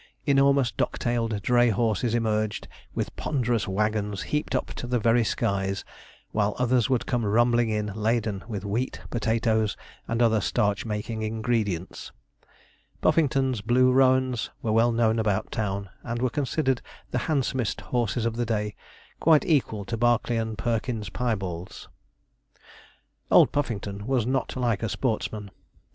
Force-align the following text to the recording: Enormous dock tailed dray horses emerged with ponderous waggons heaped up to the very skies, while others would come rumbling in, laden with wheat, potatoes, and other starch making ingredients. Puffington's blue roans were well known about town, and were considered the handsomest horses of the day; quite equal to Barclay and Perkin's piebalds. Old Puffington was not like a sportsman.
Enormous 0.25 0.71
dock 0.71 0.97
tailed 0.97 1.43
dray 1.43 1.69
horses 1.69 2.15
emerged 2.15 2.67
with 2.95 3.15
ponderous 3.17 3.67
waggons 3.67 4.23
heaped 4.23 4.55
up 4.55 4.69
to 4.73 4.87
the 4.87 4.97
very 4.97 5.23
skies, 5.23 5.85
while 6.31 6.55
others 6.57 6.89
would 6.89 7.05
come 7.05 7.23
rumbling 7.23 7.69
in, 7.69 7.93
laden 7.93 8.43
with 8.47 8.65
wheat, 8.65 8.99
potatoes, 9.11 9.77
and 10.07 10.19
other 10.19 10.41
starch 10.41 10.85
making 10.87 11.21
ingredients. 11.21 12.11
Puffington's 12.99 13.61
blue 13.61 13.91
roans 13.91 14.49
were 14.63 14.71
well 14.71 14.91
known 14.91 15.19
about 15.19 15.51
town, 15.51 15.91
and 16.01 16.19
were 16.19 16.31
considered 16.31 16.81
the 17.11 17.19
handsomest 17.29 17.81
horses 17.81 18.25
of 18.25 18.37
the 18.37 18.43
day; 18.47 18.73
quite 19.19 19.45
equal 19.45 19.85
to 19.85 19.97
Barclay 19.97 20.37
and 20.37 20.57
Perkin's 20.57 21.09
piebalds. 21.09 21.87
Old 23.29 23.51
Puffington 23.51 24.07
was 24.07 24.25
not 24.25 24.55
like 24.55 24.81
a 24.81 24.89
sportsman. 24.89 25.51